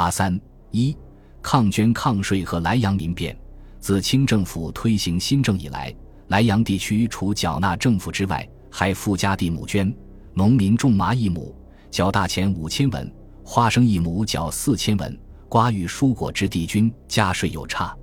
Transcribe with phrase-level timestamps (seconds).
[0.00, 0.40] 阿三
[0.70, 0.96] 一
[1.42, 3.36] 抗捐抗税和莱阳民变。
[3.80, 5.94] 自清政府推行新政以来，
[6.28, 9.94] 莱阳地区除缴纳政府之外，还附加地亩捐。
[10.32, 11.54] 农民种麻一亩
[11.90, 13.12] 缴大钱五千文，
[13.44, 15.18] 花生一亩缴四千文，
[15.50, 17.94] 瓜与蔬果之地均加税有差。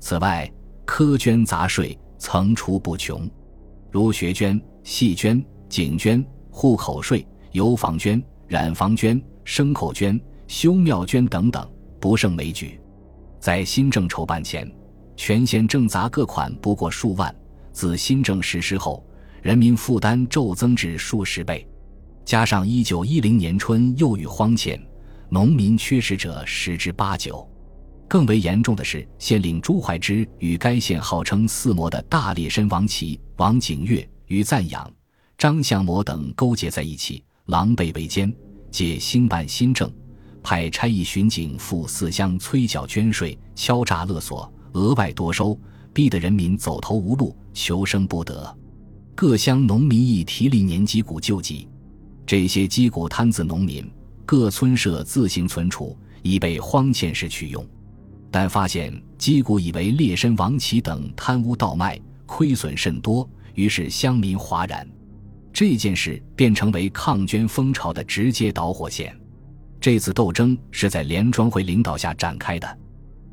[0.00, 0.50] 此外，
[0.86, 3.28] 苛捐杂税层出不穷，
[3.90, 11.68] 如学捐、戏捐、景捐、户口税、油房捐、染房捐、牲口捐、修庙捐等等，
[12.00, 12.80] 不胜枚举。
[13.40, 14.70] 在新政筹办前，
[15.16, 17.34] 全县正杂各款不过数万，
[17.72, 19.04] 自新政实施后，
[19.42, 21.66] 人民负担骤增至数十倍。
[22.24, 24.80] 加上一九一零年春又遇荒欠，
[25.28, 27.46] 农民缺食者十之八九。
[28.08, 34.90] 更为严重的是，县令朱怀之与该县号称四魔的大烈绅王琦、王景岳、于赞养、
[35.36, 38.32] 张相模等勾结在一起，狼狈为奸，
[38.70, 39.92] 借兴办新政，
[40.44, 44.48] 派差役巡警赴四乡催缴捐税，敲诈勒索。
[44.74, 45.58] 额外多收，
[45.92, 48.54] 逼得人民走投无路，求生不得。
[49.14, 51.66] 各乡农民亦提立年击鼓救济。
[52.26, 53.90] 这些击鼓摊子农民，
[54.26, 57.64] 各村社自行存储，以备荒欠时取用。
[58.30, 64.86] 但发现击鼓以为劣绅王琦等贪污倒卖，亏损甚多，于是乡民哗然。
[65.52, 69.16] 这件事便成为抗捐风潮的直接导火线。
[69.84, 72.78] 这次斗争是在连庄会领导下展开的。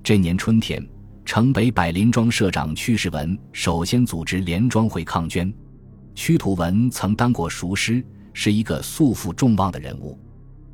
[0.04, 0.86] 这年春天。
[1.24, 5.50] 城北百林庄社长屈世文首先组织联庄会抗捐。
[6.14, 10.20] 屈土文曾当过熟师，是一个素负众望的人物。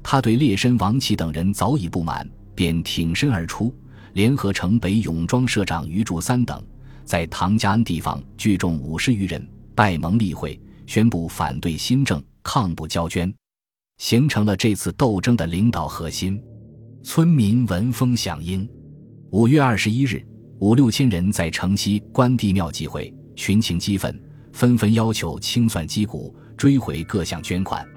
[0.01, 3.71] 他对劣绅王琦等人早已不满，便挺身而出，
[4.13, 6.59] 联合城北永庄社长余柱三等，
[7.05, 13.31] 在唐家庵地方聚众五十余人，拜盟立会，宣布反对新政，抗不交捐，
[13.97, 16.41] 形成了这次斗争的领导核心。
[17.03, 18.67] 村民闻风响应。
[19.31, 20.25] 五月二十一日。
[20.59, 24.19] 五六千人在城西关帝庙集会，群情激愤，
[24.51, 27.87] 纷纷要求清算击鼓，追回各项捐款。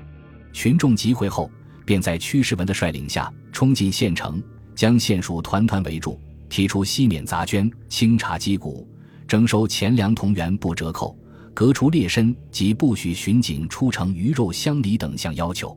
[0.53, 1.51] 群众集会后，
[1.87, 4.43] 便在屈世文的率领下冲进县城，
[4.75, 8.87] 将县署团团围住，提出西免杂捐、清查击鼓、
[9.27, 11.17] 征收钱粮同源不折扣、
[11.55, 15.75] 革除劣绅及不许巡警出城鱼肉乡里等项要求。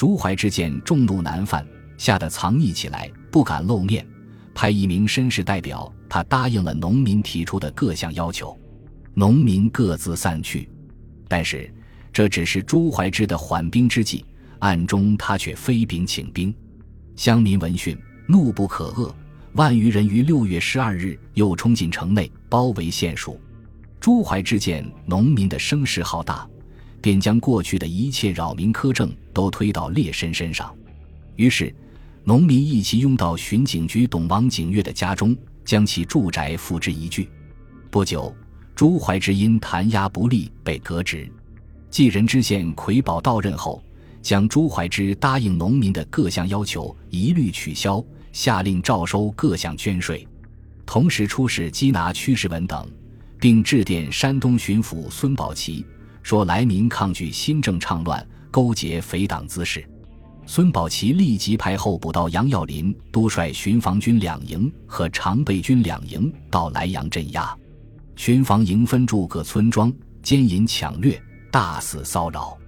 [0.00, 1.62] 朱怀之见众怒难犯，
[1.98, 4.02] 吓得藏匿起来，不敢露面。
[4.54, 8.58] 派一名绅士代表，他答应了农民提出的各项要求，
[9.12, 10.66] 农民各自散去。
[11.28, 11.70] 但是
[12.14, 14.24] 这只是朱怀之的缓兵之计，
[14.60, 16.50] 暗中他却飞兵请兵。
[17.14, 17.94] 乡民闻讯，
[18.26, 19.12] 怒不可遏，
[19.52, 23.38] 万余人于六月十二日又冲进城内，包围县署。
[24.00, 26.48] 朱怀之见农民的声势浩大，
[27.00, 30.74] 便将过去的一切扰民苛政都推到劣绅身上，
[31.36, 31.74] 于是。
[32.22, 35.34] 农民一齐拥到巡警局董王景岳的家中，
[35.64, 37.26] 将其住宅付之一炬。
[37.90, 38.32] 不久，
[38.74, 41.26] 朱怀之因弹压不力被革职。
[41.88, 43.82] 继任知县魁宝到任后，
[44.20, 50.28] 将朱怀之答应农民的各项要求一律取消，下令照收各项捐税，
[50.84, 52.86] 同时出使缉拿屈世文等，
[53.40, 55.86] 并致电山东巡抚孙宝琦，
[56.22, 59.84] 说来民抗拒新政倡乱，勾结匪党滋事。
[60.46, 67.56] 孙宝琦立即派候补到杨耀林督率巡防军两营和常备军两营到莱阳镇压，
[68.16, 69.92] 巡防营分驻各村庄，
[70.22, 71.22] 奸淫抢掠，
[71.52, 72.58] 大肆骚扰。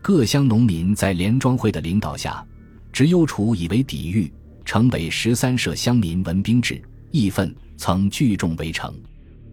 [0.00, 2.46] 各乡农民在连庄会的领导下，
[2.92, 4.32] 执忧楚以为抵御。
[4.64, 8.94] 城北十三社乡民闻兵至，义愤，曾聚众围城。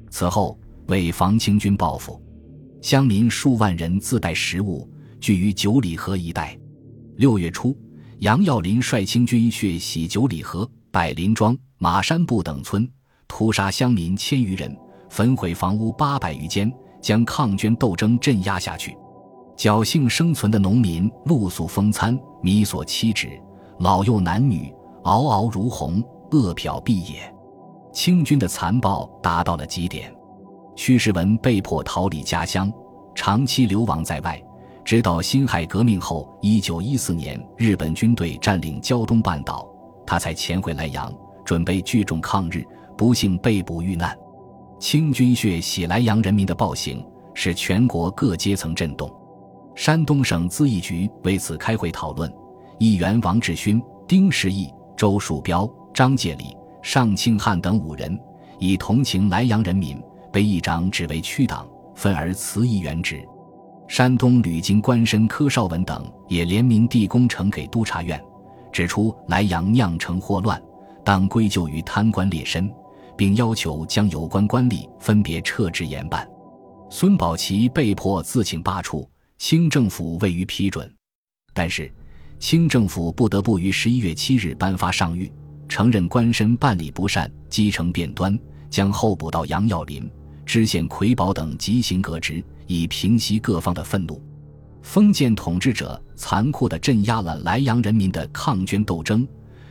[0.09, 0.57] 此后
[0.87, 2.21] 为防清军报复，
[2.81, 6.57] 乡民数万人自带食物，聚于九里河一带。
[7.15, 7.77] 六月初，
[8.19, 12.89] 杨耀林率清军血洗九里河、百林庄、马山部等村，
[13.27, 14.75] 屠杀乡民千余人，
[15.11, 18.97] 焚毁房屋八百余间，将抗捐斗争镇压下去。
[19.55, 23.29] 侥幸生存的农民露宿风餐，米所妻止，
[23.79, 27.31] 老幼男女嗷嗷如虹，饿殍毙也。
[27.93, 30.11] 清军的残暴达到了极点，
[30.75, 32.71] 屈世文被迫逃离家乡，
[33.13, 34.41] 长期流亡在外。
[34.83, 39.67] 直到辛亥革命后，一九一四年，日本军队占领胶东半岛，
[40.05, 41.13] 他才潜回莱阳，
[41.45, 42.65] 准备聚众抗日，
[42.97, 44.17] 不幸被捕遇难。
[44.79, 49.13] 清军血洗莱阳人民的暴行，使全国各阶层震动。
[49.75, 52.33] 山东省咨议局为此开会讨论，
[52.79, 58.19] 议员王志勋、丁世义、周树标、张介礼、尚庆汉等五人，
[58.57, 60.01] 以同情莱阳人民，
[60.31, 63.23] 被议长指为区党，愤而辞议员职。
[63.87, 68.23] 山东吕京官绅柯绍文等也联名递功呈给督察院，
[68.71, 70.61] 指出莱阳酿成祸乱，
[71.03, 72.71] 当归咎于贪官劣绅，
[73.17, 76.25] 并要求将有关官吏分别撤职严办。
[76.89, 79.05] 孙宝琦被迫自请罢黜，
[79.37, 80.89] 清政府未予批准。
[81.53, 81.91] 但是，
[82.39, 85.29] 清政府不得不于十一月七日颁发上谕，
[85.67, 88.39] 承认官绅办理不善，积成变端，
[88.69, 90.09] 将候补到杨耀林、
[90.51, 94.21] 知县魁宝等极刑革职，以平息各方的愤怒。
[94.81, 99.25] 封建统治者残酷地镇压了莱阳人民的抗捐斗争，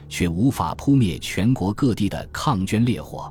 [0.08, 3.30] 却无法扑灭全国各地的抗捐烈火。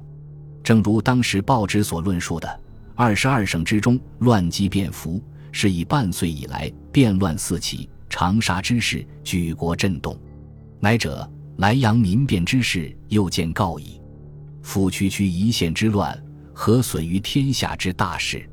[0.63, 2.59] 正如当时报纸所论述的。
[2.93, 5.19] 二十二省之中，乱机变服，
[5.51, 10.15] 是以半岁以来变乱四起，长沙之事举国震动。
[10.79, 13.99] 乃者莱阳民变之事又见告矣。
[14.61, 16.15] 府区区一县之乱，
[16.61, 18.45] 何损于天下之大事？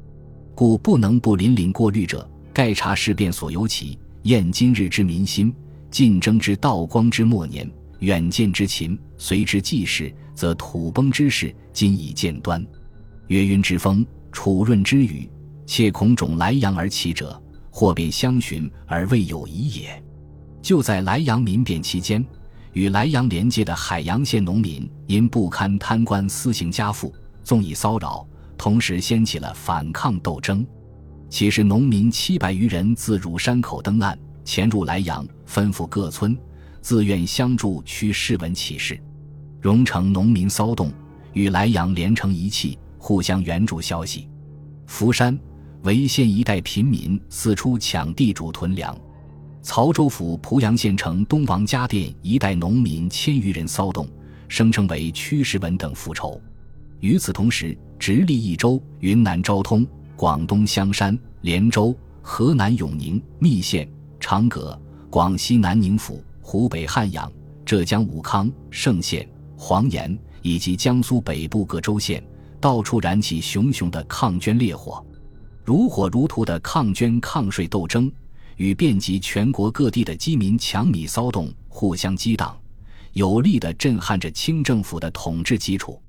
[0.54, 2.24] 故不能不临临过滤者，
[2.54, 5.52] 盖察事变所由起，验今日之民心，
[5.90, 7.68] 竞争之道光之末年，
[7.98, 12.64] 远见之秦，随之济世，则土崩之势今已见端。
[13.26, 14.06] 岳云之风。
[14.30, 15.28] 楚润之雨，
[15.66, 17.42] 切恐种莱阳而起者，
[17.72, 20.00] 或便相寻而未有疑也。
[20.62, 22.24] 就在莱阳民变期间，
[22.72, 27.12] 与莱阳连接的海阳县农民因不堪贪官私刑加赋、
[27.46, 28.26] 纵以骚扰，
[28.58, 30.66] 同时掀起了反抗斗争。
[31.30, 36.36] 其实，农民七百余人自汝山口登岸，潜入莱阳，吩咐各村
[36.80, 39.00] 自愿相助，驱士文起事。
[39.60, 40.92] 荣城农民骚动，
[41.34, 42.76] 与莱阳连成一气。
[42.98, 44.28] 互相援助消息，
[44.88, 45.38] 福山、
[45.84, 48.98] 潍县一带贫民四处抢地主囤粮，
[49.62, 54.08] 曹州府濮阳县城东王家店一带农民千余人骚动，
[54.48, 56.42] 声称为屈时文等复仇。
[57.00, 63.88] 与此同时，直隶益州、云南昭通、广东香山、连州、河南永宁、密县、
[64.18, 64.78] 长葛、
[65.10, 67.30] 广西南宁府、湖北汉阳、
[67.64, 72.22] 浙江武康、盛县、黄岩以及江苏北部各州县。
[72.58, 75.04] 到处燃起熊熊的抗捐烈火，
[75.62, 78.10] 如火如荼的抗捐抗税斗争
[78.56, 82.58] 与遍及全国各地的饥民抢米骚动互相激荡，
[83.12, 86.00] 有力地震撼着清政府的统治基础。